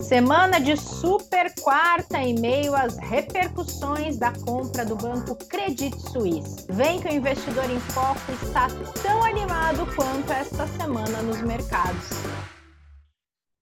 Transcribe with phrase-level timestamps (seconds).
[0.00, 6.64] Semana de super quarta e meio às repercussões da compra do banco Credit Suisse.
[6.70, 8.68] Vem que o investidor em foco está
[9.02, 12.10] tão animado quanto esta semana nos mercados.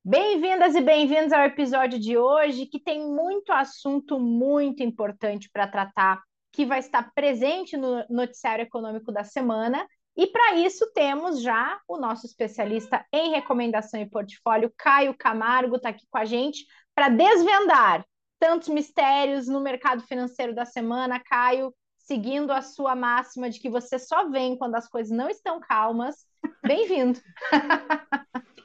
[0.04, 6.20] Bem-vindas e bem-vindos ao episódio de hoje, que tem muito assunto muito importante para tratar,
[6.52, 11.98] que vai estar presente no noticiário econômico da semana e para isso temos já o
[11.98, 18.04] nosso especialista em recomendação e portfólio, Caio Camargo, está aqui com a gente para desvendar
[18.38, 21.20] tantos mistérios no mercado financeiro da semana.
[21.20, 25.60] Caio, seguindo a sua máxima de que você só vem quando as coisas não estão
[25.60, 26.26] calmas.
[26.64, 27.20] Bem-vindo.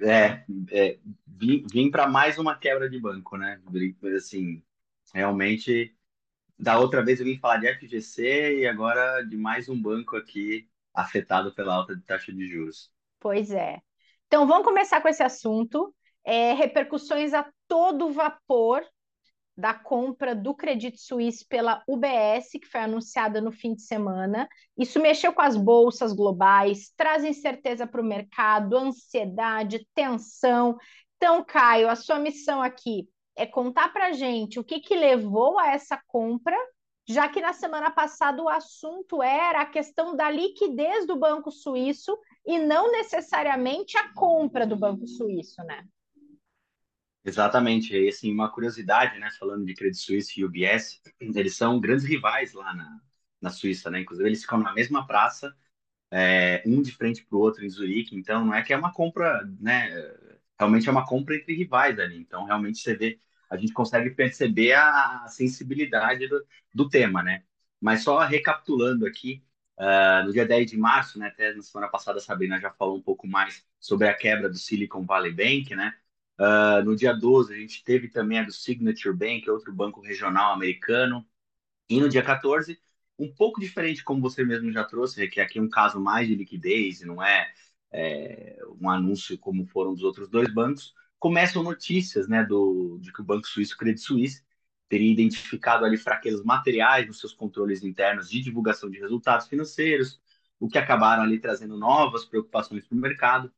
[0.00, 3.60] É, é vim, vim para mais uma quebra de banco, né?
[4.16, 4.62] Assim,
[5.12, 5.95] realmente
[6.58, 10.68] da outra vez eu vim falar de FGC e agora de mais um banco aqui
[10.94, 12.90] afetado pela alta de taxa de juros.
[13.20, 13.78] Pois é.
[14.26, 15.94] Então vamos começar com esse assunto.
[16.24, 18.82] É, repercussões a todo vapor
[19.56, 24.48] da compra do Credit Suisse pela UBS, que foi anunciada no fim de semana.
[24.76, 30.76] Isso mexeu com as bolsas globais, traz incerteza para o mercado, ansiedade, tensão.
[31.16, 35.68] Então, Caio, a sua missão aqui é contar para gente o que, que levou a
[35.68, 36.56] essa compra,
[37.06, 42.18] já que na semana passada o assunto era a questão da liquidez do Banco Suíço
[42.44, 45.86] e não necessariamente a compra do Banco Suíço, né?
[47.24, 47.94] Exatamente.
[47.94, 49.30] E assim, uma curiosidade, né?
[49.38, 53.00] Falando de Credit Suisse e UBS, eles são grandes rivais lá na,
[53.40, 54.00] na Suíça, né?
[54.00, 55.54] Inclusive, eles ficam na mesma praça,
[56.10, 58.16] é, um de frente para o outro em Zurique.
[58.16, 59.90] Então, não é que é uma compra, né?
[60.58, 62.16] Realmente é uma compra entre rivais ali.
[62.18, 67.44] Então, realmente você vê a gente consegue perceber a, sensibilidade do, do, tema, né?
[67.80, 69.42] Mas só recapitulando aqui,
[69.78, 72.96] uh, no dia 10 de março, né, até na semana passada a Sabrina já falou
[72.96, 75.94] um pouco mais sobre a quebra do Silicon Valley Bank, né?
[76.38, 80.52] Uh, no dia 12 a gente teve também a do Signature Bank, outro banco regional
[80.52, 81.26] americano.
[81.88, 82.78] E no dia 14,
[83.18, 86.34] um pouco diferente, como você mesmo já trouxe, que aqui é um caso mais de
[86.34, 87.52] liquidez, não é,
[87.92, 93.20] é um anúncio como foram dos outros dois bancos, começam notícias né, do, de que
[93.20, 94.44] o Banco Suíço Credit Suisse
[94.88, 100.20] teria identificado ali fraquezas materiais nos seus controles internos de divulgação de resultados financeiros,
[100.60, 103.52] o que acabaram ali trazendo novas preocupações para o mercado.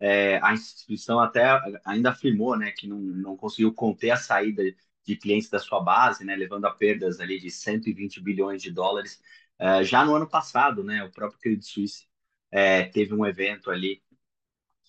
[0.00, 4.62] É, a instituição até ainda afirmou né, que não, não conseguiu conter a saída
[5.04, 9.22] de clientes da sua base, né, levando a perdas ali de 120 bilhões de dólares.
[9.58, 12.06] É, já no ano passado, né, o próprio Credit Suisse
[12.52, 14.02] é, teve um evento ali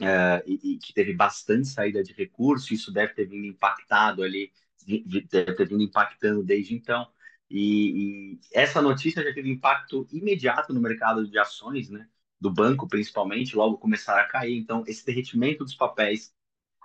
[0.02, 4.52] uh, e, e, que teve bastante saída de recurso, isso deve ter vindo impactado ali,
[4.86, 7.08] deve ter vindo impactando desde então.
[7.50, 12.08] E, e, essa notícia já teve impacto imediato no mercado de ações, né,
[12.40, 14.58] do banco principalmente, logo começaram a cair.
[14.58, 16.34] Então, esse derretimento dos papéis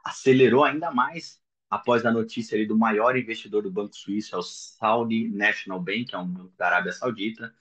[0.05, 4.43] acelerou ainda mais após a notícia ali do maior investidor do Banco Suíço, é o
[4.43, 7.55] Saudi National Bank, que é um banco da Arábia Saudita,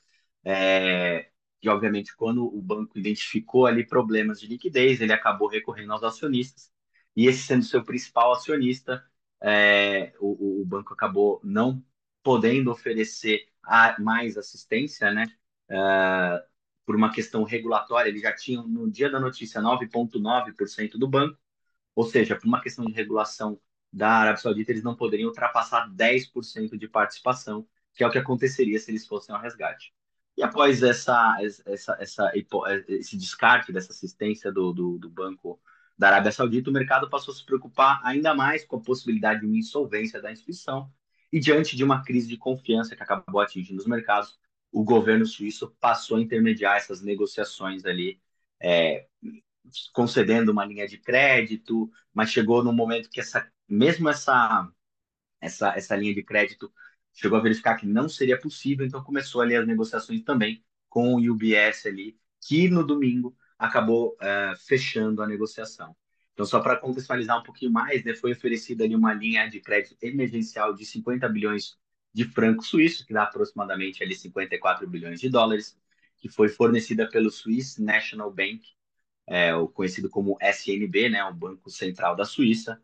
[0.44, 1.30] é,
[1.62, 6.72] e, obviamente, quando o banco identificou ali problemas de liquidez, ele acabou recorrendo aos acionistas.
[7.16, 9.04] E esse sendo seu principal acionista,
[9.42, 11.84] é, o, o, banco acabou não
[12.24, 15.26] podendo oferecer a, mais assistência, né?
[15.70, 16.44] É,
[16.86, 21.38] por uma questão regulatória, eles já tinham, no dia da notícia, 9,9% do banco,
[21.96, 23.60] ou seja, por uma questão de regulação
[23.92, 28.80] da Arábia Saudita, eles não poderiam ultrapassar 10% de participação, que é o que aconteceria
[28.80, 29.94] se eles fossem ao resgate.
[30.38, 32.32] E após essa, essa, essa,
[32.88, 35.60] esse descarte dessa assistência do, do, do, Banco
[35.98, 39.48] da Arábia Saudita, o mercado passou a se preocupar ainda mais com a possibilidade de
[39.48, 40.94] uma insolvência da instituição.
[41.34, 44.38] E diante de uma crise de confiança que acabou atingindo os mercados,
[44.72, 48.22] o governo suíço passou a intermediar essas negociações ali,
[48.62, 49.08] é,
[49.92, 54.72] concedendo uma linha de crédito, mas chegou no momento que essa, mesmo essa,
[55.42, 56.72] essa, essa linha de crédito
[57.18, 61.32] chegou a verificar que não seria possível, então começou ali as negociações também com o
[61.32, 65.96] UBS ali, que no domingo acabou uh, fechando a negociação.
[66.34, 69.98] Então, só para contextualizar um pouquinho mais, né, foi oferecida ali uma linha de crédito
[70.00, 71.76] emergencial de 50 bilhões
[72.14, 75.76] de francos suíços, que dá aproximadamente ali 54 bilhões de dólares,
[76.18, 78.62] que foi fornecida pelo Swiss National Bank,
[79.26, 82.80] é, o conhecido como SNB, né, o Banco Central da Suíça,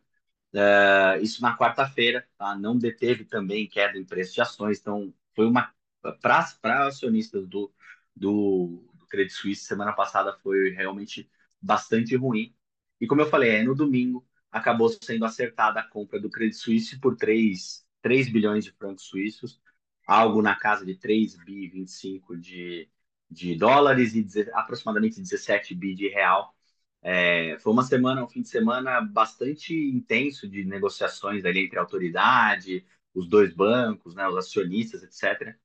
[0.53, 2.55] Uh, isso na quarta-feira, tá?
[2.55, 5.73] não deteve também queda em preço de ações, então foi uma
[6.21, 7.73] para acionistas do,
[8.15, 11.29] do, do Credit Suisse semana passada foi realmente
[11.61, 12.53] bastante ruim.
[12.99, 16.99] E como eu falei, é, no domingo acabou sendo acertada a compra do Credit Suisse
[16.99, 19.59] por 3, 3 bilhões de francos suíços,
[20.05, 22.89] algo na casa de 3 bi 25 de,
[23.29, 26.55] de dólares e aproximadamente 17 bi de real.
[27.03, 31.81] É, foi uma semana, um fim de semana bastante intenso de negociações ali entre a
[31.81, 35.55] autoridade, os dois bancos, né, os acionistas, etc.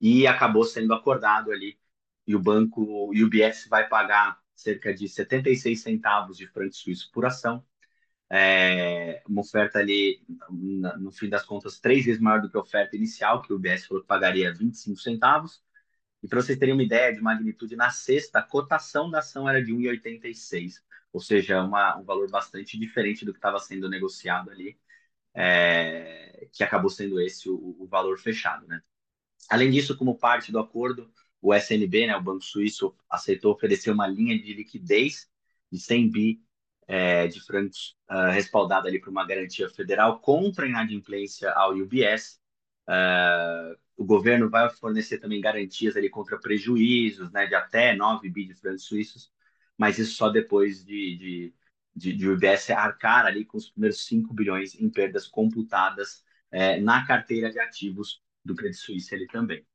[0.00, 1.78] E acabou sendo acordado ali
[2.26, 7.24] e o banco, o UBS vai pagar cerca de 76 centavos de franco suíço por
[7.26, 7.64] ação.
[8.28, 10.20] É, uma oferta ali,
[10.50, 13.86] no fim das contas, três vezes maior do que a oferta inicial, que o UBS
[13.86, 15.62] falou que pagaria 25 centavos.
[16.22, 19.62] E para vocês terem uma ideia de magnitude, na sexta, a cotação da ação era
[19.62, 20.82] de 1,86,
[21.16, 24.78] ou seja, uma, um valor bastante diferente do que estava sendo negociado ali,
[25.34, 28.66] é, que acabou sendo esse o, o, valor fechado.
[28.66, 28.82] Né?
[29.48, 31.10] Além disso, como parte do acordo,
[31.40, 35.26] o SNB, né, o Banco Suíço, aceitou oferecer uma linha de liquidez
[35.72, 36.42] de 100 bi
[36.86, 42.38] é, de francos uh, respaldada ali por uma garantia federal contra a inadimplência ao UBS.
[42.86, 48.28] Uh, ah, o governo vai fornecer também garantias ali contra prejuízos, né, de até 9
[48.28, 49.32] bi de francos suíços,
[49.76, 51.54] mas isso só depois de, de,
[51.94, 56.80] de, de o UBS arcar ali com os primeiros 5 bilhões em perdas computadas é,
[56.80, 59.66] na carteira de ativos do Credit Suisse também.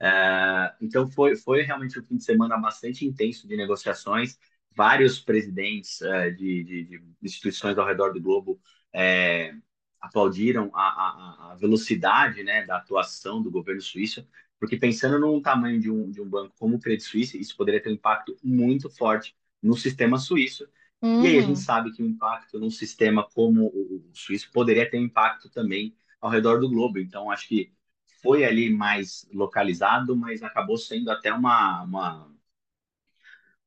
[0.00, 4.38] É, então foi, foi realmente um fim de semana bastante intenso de negociações.
[4.76, 8.60] Vários presidentes é, de, de, de, instituições ao redor do globo
[8.92, 9.54] é,
[10.00, 14.26] aplaudiram a, a, a, velocidade né, da atuação do governo suíço,
[14.58, 17.82] porque pensando no tamanho de um, de um banco como o Credit Suisse, isso poderia
[17.82, 20.68] ter um impacto muito forte no sistema suíço.
[21.02, 21.56] E aí a gente uhum.
[21.56, 26.60] sabe que o impacto num sistema como o, suíço poderia ter impacto também ao redor
[26.60, 26.98] do globo.
[26.98, 27.72] Então, acho que
[28.22, 32.34] foi ali mais localizado, mas acabou sendo até uma, uma,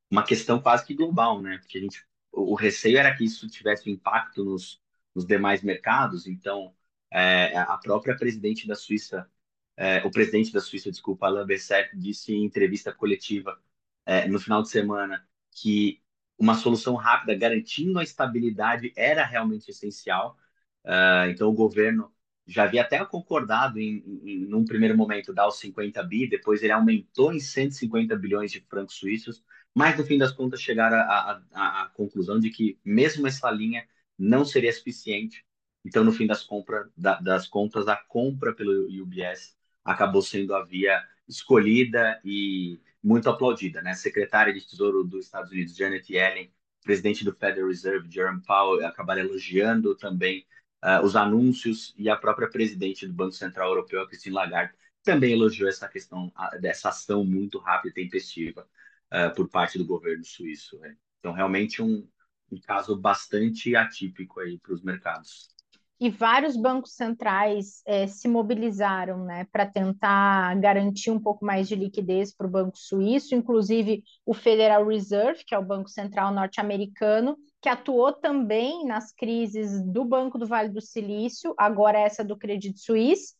[0.09, 1.59] uma questão quase que global, né?
[1.59, 4.81] Porque a gente, o, receio era que isso tivesse impacto nos,
[5.13, 6.73] nos demais mercados, então
[7.11, 9.29] é, a própria presidente da Suíça,
[9.75, 13.61] é, o presidente da Suíça, desculpa, Alain Berset, disse em entrevista coletiva
[14.07, 15.23] é, no final de semana
[15.61, 16.01] que
[16.37, 20.37] uma solução rápida garantindo a estabilidade era realmente essencial.
[20.85, 22.11] Uh, então o governo
[22.45, 26.71] já havia até concordado em, em, num primeiro momento dar os 50 bi, depois ele
[26.71, 29.43] aumentou em 150 bilhões de francos suíços,
[29.73, 33.85] mas no fim das contas chegaram à conclusão de que mesmo essa linha
[34.17, 35.45] não seria suficiente.
[35.85, 40.63] Então, no fim das, compra, da, das contas, a compra pelo UBS acabou sendo a
[40.63, 43.81] via escolhida e muito aplaudida.
[43.81, 43.93] Né?
[43.93, 46.51] Secretária de Tesouro dos Estados Unidos, Janet Yellen,
[46.83, 50.45] presidente do Federal Reserve, Jerome Powell, acabaram elogiando também
[50.83, 55.69] uh, os anúncios e a própria presidente do Banco Central Europeu, Christine Lagarde, também elogiou
[55.69, 58.67] essa questão dessa ação muito rápida e tempestiva
[59.11, 60.77] uh, por parte do governo suíço.
[60.79, 60.95] Né?
[61.19, 62.07] Então, realmente um,
[62.51, 65.49] um caso bastante atípico aí para os mercados.
[65.99, 71.75] E vários bancos centrais é, se mobilizaram né, para tentar garantir um pouco mais de
[71.75, 77.35] liquidez para o Banco Suíço, inclusive o Federal Reserve, que é o Banco Central norte-americano,
[77.61, 82.77] que atuou também nas crises do Banco do Vale do Silício, agora essa do Credit
[82.79, 83.33] Suisse.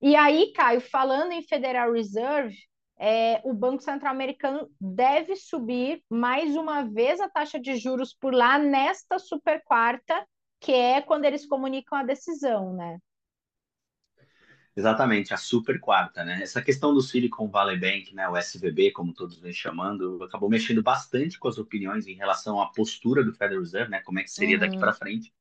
[0.00, 2.54] E aí, Caio, falando em Federal Reserve,
[2.98, 8.32] é, o Banco Central Americano deve subir mais uma vez a taxa de juros por
[8.32, 10.24] lá nesta super quarta,
[10.64, 12.98] que é quando eles comunicam a decisão, né?
[14.74, 16.42] Exatamente, a super quarta, né?
[16.42, 20.82] Essa questão do Silicon Valley Bank, né, o SVB, como todos vêm chamando, acabou mexendo
[20.82, 24.00] bastante com as opiniões em relação à postura do Federal Reserve, né?
[24.00, 24.60] Como é que seria uhum.
[24.60, 25.32] daqui para frente?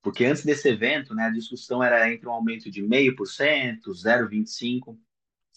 [0.00, 4.96] Porque antes desse evento, né, a discussão era entre um aumento de 0,5%, 0,25%.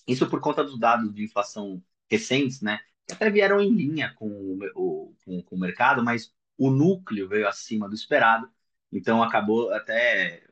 [0.07, 2.79] Isso por conta dos dados de inflação recentes, né?
[3.05, 4.27] Que até vieram em linha com
[4.75, 8.49] o, com, com o mercado, mas o núcleo veio acima do esperado.
[8.91, 10.43] Então acabou até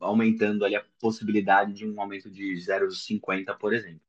[0.00, 4.00] aumentando ali a possibilidade de um aumento de 0,50, por exemplo.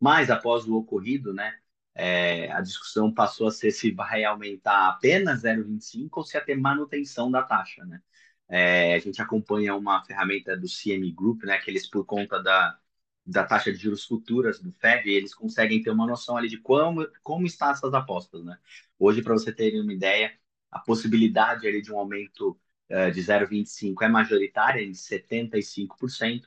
[0.00, 1.58] Mas após o ocorrido, né,
[1.94, 7.30] é, a discussão passou a ser se vai aumentar apenas 0,25 ou se ter manutenção
[7.30, 8.02] da taxa, né?
[8.48, 12.78] É, a gente acompanha uma ferramenta do CME Group, né, que eles por conta da,
[13.26, 17.06] da taxa de juros futuras do Fed, eles conseguem ter uma noção ali de como,
[17.22, 18.58] como estão essas apostas, né?
[18.98, 20.34] Hoje, para você terem uma ideia,
[20.70, 22.58] a possibilidade ali de um aumento
[22.90, 26.42] uh, de 0,25 é majoritária em 75%,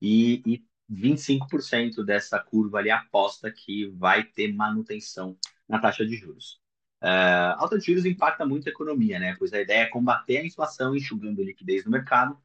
[0.00, 5.36] e, e 25% dessa curva ali aposta que vai ter manutenção
[5.68, 6.60] na taxa de juros.
[7.02, 9.34] Uh, alta de juros impacta muito a economia, né?
[9.38, 12.38] Pois a ideia é combater a inflação enxugando liquidez no mercado.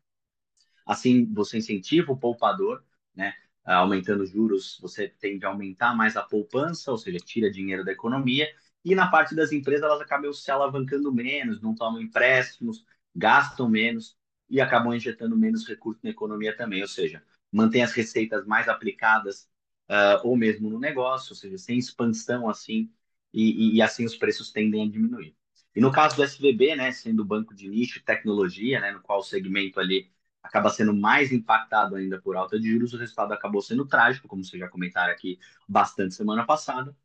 [0.85, 2.83] Assim, você incentiva o poupador,
[3.15, 3.33] né?
[3.65, 7.83] Uh, aumentando os juros, você tende a aumentar mais a poupança, ou seja, tira dinheiro
[7.83, 8.49] da economia.
[8.83, 12.85] E na parte das empresas, elas acabam se alavancando menos, não tomam empréstimos,
[13.15, 14.17] gastam menos
[14.49, 19.49] e acabam injetando menos recursos na economia também, ou seja, mantém as receitas mais aplicadas
[19.89, 22.91] uh, ou mesmo no negócio, ou seja, sem expansão assim,
[23.33, 25.35] e, e, e, assim os preços tendem a diminuir.
[25.75, 29.23] E no caso do SVB, né, sendo banco de nicho tecnologia, né, no qual o
[29.23, 30.11] segmento ali
[30.41, 34.43] acaba sendo mais impactado ainda por alta de juros, o resultado acabou sendo trágico, como
[34.43, 36.95] vocês já comentaram aqui bastante semana passada.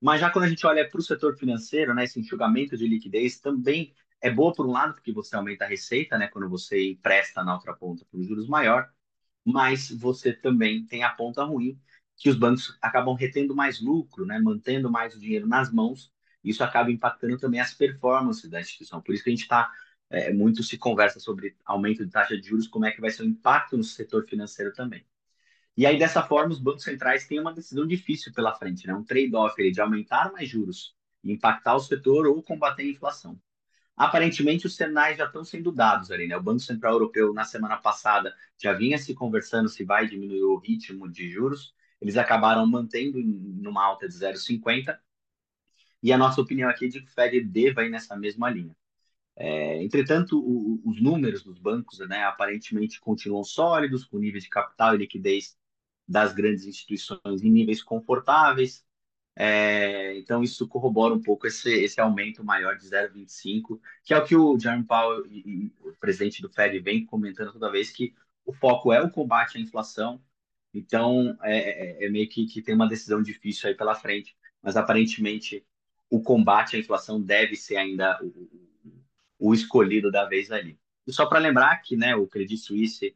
[0.00, 3.40] Mas já quando a gente olha para o setor financeiro, né, esse enxugamento de liquidez
[3.40, 7.44] também é boa por um lado, porque você aumenta a receita, né, quando você empresta
[7.44, 8.90] na outra ponta por juros maior,
[9.44, 11.80] mas você também tem a ponta ruim,
[12.16, 16.62] que os bancos acabam retendo mais lucro, né, mantendo mais o dinheiro nas mãos, isso
[16.64, 19.02] acaba impactando também as performances da instituição.
[19.02, 19.70] Por isso que a gente está
[20.10, 23.22] é, muito se conversa sobre aumento de taxa de juros, como é que vai ser
[23.22, 25.04] o impacto no setor financeiro também.
[25.76, 28.94] E aí, dessa forma, os bancos centrais têm uma decisão difícil pela frente, né?
[28.94, 33.38] um trade-off de aumentar mais juros, impactar o setor ou combater a inflação.
[33.96, 36.28] Aparentemente, os sinais já estão sendo dados ali.
[36.28, 36.36] Né?
[36.36, 40.58] O Banco Central Europeu, na semana passada, já vinha se conversando se vai diminuir o
[40.58, 41.74] ritmo de juros.
[42.00, 44.98] Eles acabaram mantendo numa alta de 0,50.
[46.02, 48.76] E a nossa opinião aqui é de que o Fed deva ir nessa mesma linha.
[49.34, 54.94] É, entretanto, o, os números dos bancos né, aparentemente continuam sólidos, com níveis de capital
[54.94, 55.58] e liquidez
[56.08, 58.85] das grandes instituições em níveis confortáveis.
[59.38, 64.24] É, então, isso corrobora um pouco esse, esse aumento maior de 0,25, que é o
[64.24, 68.14] que o Jerome Powell, e, e, o presidente do Fed, vem comentando toda vez, que
[68.46, 70.22] o foco é o combate à inflação.
[70.72, 74.76] Então, é, é, é meio que, que tem uma decisão difícil aí pela frente, mas
[74.76, 75.64] aparentemente
[76.08, 78.48] o combate à inflação deve ser ainda o,
[79.38, 80.78] o escolhido da vez ali.
[81.06, 83.14] E só para lembrar que né, o Credit Suisse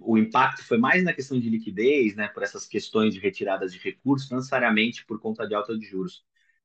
[0.00, 3.78] o impacto foi mais na questão de liquidez, né, por essas questões de retiradas de
[3.78, 6.24] recursos, não necessariamente por conta de alta de juros,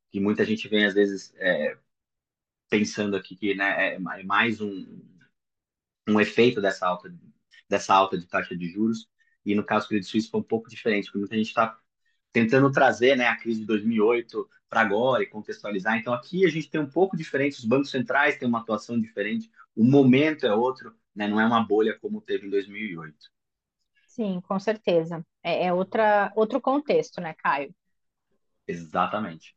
[0.09, 1.77] que muita gente vem às vezes é,
[2.69, 4.85] pensando aqui que né, é, é mais um,
[6.07, 7.13] um efeito dessa alta
[7.69, 9.09] dessa alta de taxa de juros
[9.45, 11.77] e no caso do Credit Suisse foi um pouco diferente, porque muita gente está
[12.31, 15.97] tentando trazer né, a crise de 2008 para agora e contextualizar.
[15.97, 19.49] Então aqui a gente tem um pouco diferente, os bancos centrais têm uma atuação diferente,
[19.75, 21.27] o momento é outro né?
[21.27, 23.29] Não é uma bolha como teve em 2008.
[24.07, 25.25] Sim, com certeza.
[25.41, 27.73] É, é outra, outro contexto, né, Caio?
[28.67, 29.55] Exatamente.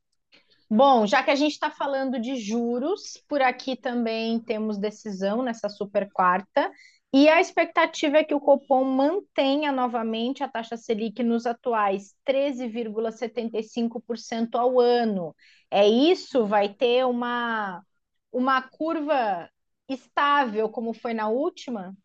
[0.70, 5.68] Bom, já que a gente está falando de juros, por aqui também temos decisão nessa
[5.68, 6.70] super quarta,
[7.12, 14.56] e a expectativa é que o Copom mantenha novamente a taxa Selic nos atuais 13,75%
[14.56, 15.34] ao ano.
[15.70, 16.44] É isso?
[16.44, 17.80] Vai ter uma,
[18.32, 19.48] uma curva
[19.88, 21.96] estável como foi na última?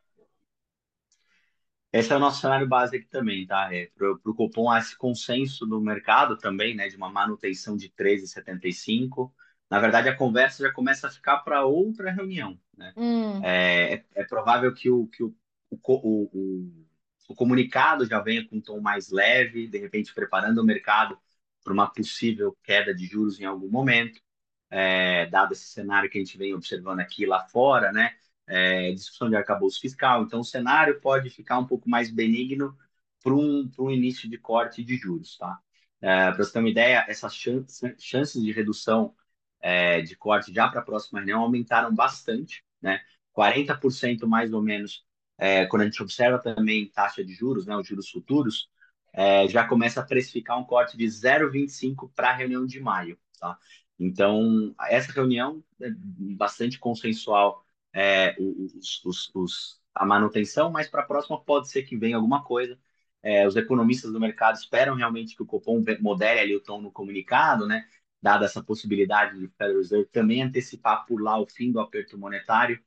[1.91, 3.73] Esse é o nosso cenário base aqui também, tá?
[3.73, 7.89] É, para o Copom há esse consenso no mercado também, né, de uma manutenção de
[7.89, 9.33] 13,75.
[9.69, 12.93] Na verdade, a conversa já começa a ficar para outra reunião, né?
[12.95, 13.43] Hum.
[13.43, 15.35] É, é, é, provável que, o, que o,
[15.71, 16.85] o, o,
[17.27, 21.17] o comunicado já venha com um tom mais leve, de repente preparando o mercado
[21.63, 24.21] para uma possível queda de juros em algum momento
[24.69, 28.15] é, dado esse cenário que a gente vem observando aqui lá fora, né?
[28.47, 30.23] É, discussão de arcabouço fiscal.
[30.23, 32.77] Então, o cenário pode ficar um pouco mais benigno
[33.23, 35.59] para um, um início de corte de juros, tá?
[36.01, 39.13] É, para você ter uma ideia, essas chance, chances de redução
[39.61, 43.01] é, de corte já para a próxima reunião aumentaram bastante, né?
[43.33, 45.05] 40% mais ou menos,
[45.37, 48.69] é, quando a gente observa também taxa de juros, né, os juros futuros,
[49.13, 53.17] é, já começa a precificar um corte de 0,25 para a reunião de maio.
[53.39, 53.57] Tá?
[53.99, 61.05] Então, essa reunião é bastante consensual, é, os, os, os, a manutenção, mas para a
[61.05, 62.79] próxima pode ser que venha alguma coisa.
[63.21, 66.91] É, os economistas do mercado esperam realmente que o Copom modere ali o tom no
[66.91, 67.85] comunicado, né?
[68.21, 72.81] Dada essa possibilidade de Federal Reserve também antecipar por lá o fim do aperto monetário.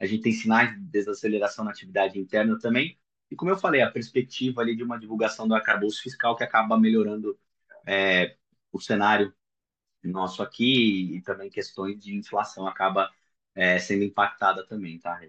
[0.00, 2.98] A gente tem sinais de desaceleração na atividade interna também.
[3.30, 6.78] E como eu falei, a perspectiva ali de uma divulgação do arcabouço fiscal que acaba
[6.78, 7.38] melhorando
[7.86, 8.36] é,
[8.72, 9.34] o cenário
[10.08, 13.10] nosso aqui e também questões de inflação acaba
[13.54, 15.20] é, sendo impactada também, tá?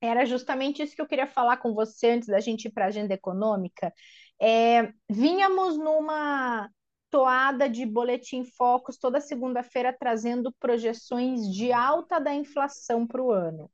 [0.00, 2.88] Era justamente isso que eu queria falar com você antes da gente ir para a
[2.88, 3.92] agenda econômica.
[4.40, 6.68] É, vínhamos numa
[7.08, 13.70] toada de boletim focos toda segunda-feira trazendo projeções de alta da inflação para o ano.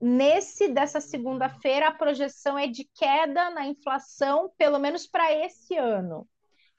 [0.00, 6.26] Nesse dessa segunda-feira, a projeção é de queda na inflação, pelo menos para esse ano.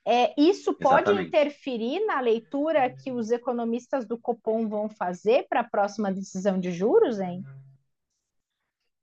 [0.05, 1.27] É, isso pode Exatamente.
[1.27, 6.71] interferir na leitura que os economistas do Copom vão fazer para a próxima decisão de
[6.71, 7.43] juros, hein?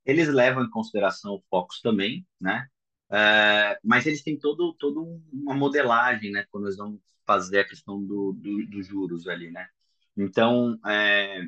[0.05, 2.67] Eles levam em consideração o Focus também, né?
[3.11, 6.45] É, mas eles têm todo, todo uma modelagem, né?
[6.50, 9.69] Quando eles vão fazer a questão do, do, do juros ali, né?
[10.17, 11.43] Então, é,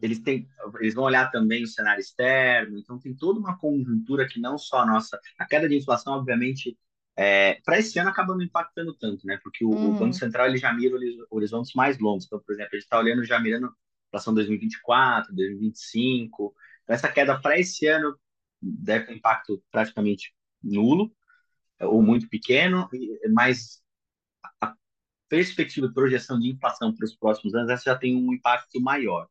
[0.00, 0.48] eles têm,
[0.80, 2.78] eles vão olhar também o cenário externo.
[2.78, 6.76] Então, tem toda uma conjuntura que não só a nossa, a queda de inflação, obviamente,
[7.22, 9.38] É, para esse ano acaba não impactando tanto, né?
[9.42, 9.94] Porque o, uhum.
[9.94, 10.96] o, Banco Central ele já mira
[11.28, 12.24] horizontes mais longos.
[12.24, 13.70] Então, por exemplo, a gente está olhando já mirando
[14.08, 16.54] inflação 2024, 2025.
[16.82, 18.18] Então, essa queda para esse ano
[18.62, 21.14] deve ter um impacto praticamente nulo
[21.78, 22.88] ou muito pequeno,
[23.34, 23.82] mas
[24.58, 24.74] a
[25.28, 29.28] perspectiva de projeção de inflação para os próximos anos essa já tem um impacto maior,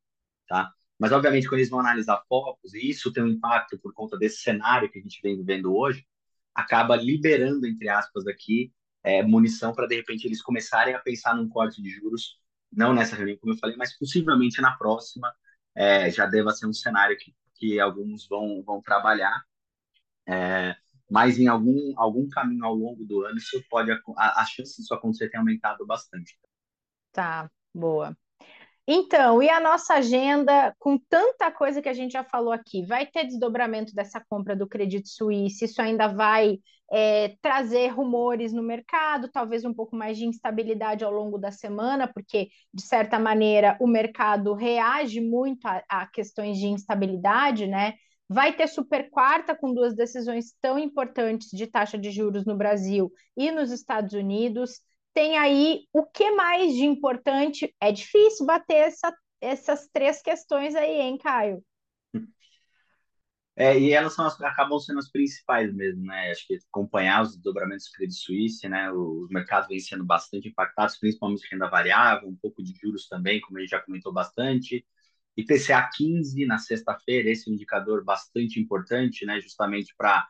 [0.47, 0.71] tá?
[0.99, 4.43] Mas, obviamente, quando eles vão analisar focos, e isso tem um impacto por conta desse
[4.43, 6.05] cenário que a gente vem vivendo hoje,
[6.59, 8.71] acaba liberando, entre aspas, aqui,
[9.03, 12.37] é, munição para, de repente, eles começarem a pensar num corte de juros,
[12.71, 15.33] não nessa reunião, como eu falei, mas possivelmente na próxima,
[15.75, 19.43] é, já deva ser um cenário que, que alguns vão, vão trabalhar.
[20.27, 20.75] É,
[21.09, 23.99] mas em algum, algum caminho ao longo do ano, isso pode, a,
[24.41, 26.37] a chance disso acontecer tem aumentado bastante.
[27.11, 28.15] Tá, boa.
[28.91, 33.05] Então, e a nossa agenda, com tanta coisa que a gente já falou aqui, vai
[33.05, 35.63] ter desdobramento dessa compra do Credit Suisse?
[35.63, 36.57] Isso ainda vai
[36.91, 42.11] é, trazer rumores no mercado, talvez um pouco mais de instabilidade ao longo da semana,
[42.11, 47.93] porque, de certa maneira, o mercado reage muito a, a questões de instabilidade, né?
[48.27, 53.11] Vai ter super quarta com duas decisões tão importantes de taxa de juros no Brasil
[53.37, 54.81] e nos Estados Unidos
[55.13, 57.73] tem aí o que mais de importante?
[57.79, 61.63] É difícil bater essa, essas três questões aí, hein, Caio?
[63.55, 66.31] É, e elas são as, acabam sendo as principais mesmo, né?
[66.31, 68.89] Acho que acompanhar os dobramentos do Credit Suisse, né?
[68.91, 73.57] Os mercados vêm sendo bastante impactados, principalmente renda variável, um pouco de juros também, como
[73.57, 74.85] a gente já comentou bastante.
[75.35, 79.41] IPCA 15 na sexta-feira, esse é um indicador bastante importante, né?
[79.41, 80.25] Justamente para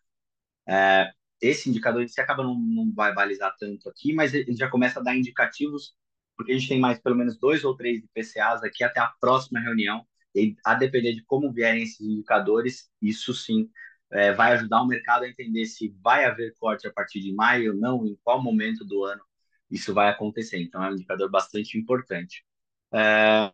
[0.68, 5.00] é, esse indicador você acaba não, não vai balizar tanto aqui, mas ele já começa
[5.00, 5.96] a dar indicativos,
[6.36, 9.60] porque a gente tem mais pelo menos dois ou três IPCAs aqui até a próxima
[9.60, 10.06] reunião,
[10.36, 13.70] e a depender de como vierem esses indicadores, isso sim
[14.12, 17.74] é, vai ajudar o mercado a entender se vai haver corte a partir de maio
[17.74, 19.24] ou não, em qual momento do ano
[19.70, 20.60] isso vai acontecer.
[20.60, 22.44] Então, é um indicador bastante importante.
[22.92, 23.52] É,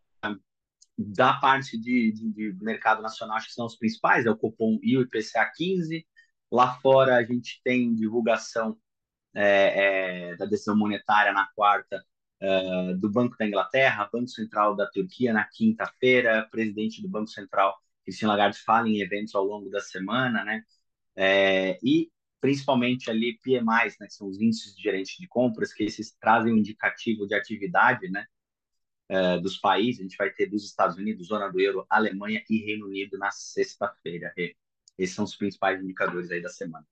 [0.97, 4.79] da parte de, de, de, mercado nacional, acho que são os principais, é o Copom
[4.81, 6.07] e o IPCA 15,
[6.51, 8.77] Lá fora, a gente tem divulgação
[9.33, 12.03] é, é, da decisão monetária na quarta
[12.39, 17.75] é, do Banco da Inglaterra, Banco Central da Turquia na quinta-feira, presidente do Banco Central,
[18.03, 20.63] Christine Lagarde, fala em eventos ao longo da semana, né?
[21.15, 25.83] É, e principalmente ali PMIs, né, que são os índices de gerente de compras, que
[25.83, 28.25] esses trazem um indicativo de atividade, né,
[29.09, 29.99] é, dos países.
[29.99, 33.31] A gente vai ter dos Estados Unidos, zona do euro, Alemanha e Reino Unido na
[33.31, 34.33] sexta-feira.
[34.97, 36.85] Esses são os principais indicadores aí da semana.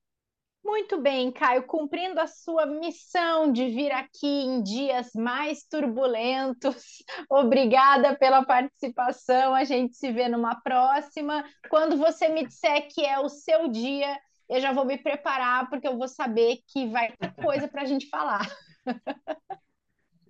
[0.63, 7.03] Muito bem, Caio, cumprindo a sua missão de vir aqui em dias mais turbulentos.
[7.29, 9.53] Obrigada pela participação.
[9.53, 11.43] A gente se vê numa próxima.
[11.69, 14.17] Quando você me disser que é o seu dia,
[14.49, 17.85] eu já vou me preparar, porque eu vou saber que vai ter coisa para a
[17.85, 18.47] gente falar.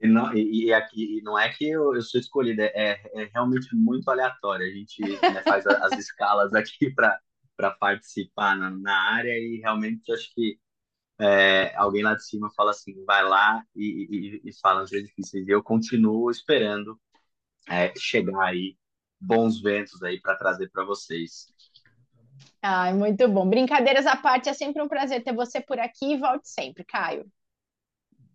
[0.02, 3.74] E não, e, e, aqui, não é que eu, eu sou escolhida, é, é realmente
[3.74, 4.68] muito aleatório.
[4.68, 7.18] A gente né, faz as escalas aqui para
[7.64, 10.60] para participar na, na, área e realmente acho que
[11.20, 15.08] é, alguém lá de cima fala assim, vai lá e, e, e fala as vezes
[15.08, 15.48] difíceis.
[15.48, 17.00] E eu continuo esperando
[17.70, 18.78] é, chegar aí
[19.20, 21.48] bons ventos aí para trazer para vocês.
[22.62, 23.48] Ai, muito bom.
[23.48, 27.26] Brincadeiras à parte, é sempre um prazer ter você por aqui e volte sempre, Caio.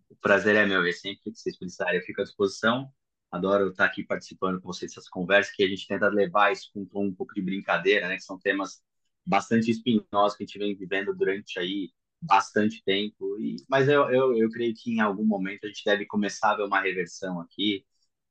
[0.09, 2.91] O prazer é meu, e sempre que vocês precisarem, eu fico à disposição.
[3.31, 7.07] Adoro estar aqui participando com vocês dessas conversas, que a gente tenta levar isso com
[7.07, 8.17] um pouco de brincadeira, né?
[8.17, 8.83] Que são temas
[9.29, 13.39] bastante espinhosos que a gente vem vivendo durante aí bastante tempo.
[13.39, 16.57] E, mas eu, eu, eu creio que em algum momento a gente deve começar a
[16.57, 17.85] ver uma reversão aqui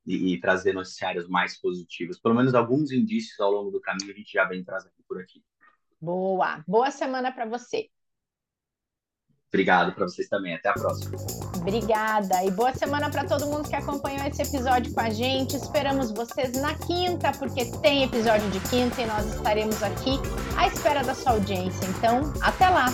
[0.05, 2.19] e, e trazer noticiários mais positivos.
[2.19, 5.43] Pelo menos alguns indícios ao longo do caminho a gente já vem trazendo por aqui.
[6.01, 7.89] Boa, boa semana para você.
[9.49, 10.55] Obrigado para vocês também.
[10.55, 11.17] Até a próxima.
[11.55, 15.55] Obrigada e boa semana para todo mundo que acompanhou esse episódio com a gente.
[15.55, 20.19] Esperamos vocês na quinta, porque tem episódio de quinta e nós estaremos aqui
[20.57, 21.85] à espera da sua audiência.
[21.87, 22.87] Então, até lá!